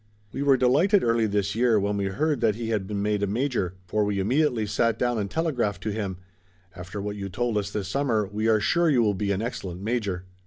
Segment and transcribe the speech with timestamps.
[0.31, 3.27] We were delighted early this year when we heard that he had been made a
[3.27, 6.17] major, for we immediately sat down and telegraphed to him:
[6.75, 9.79] "After what you told us this summer, we are sure you will be an excellent
[9.83, 10.25] major."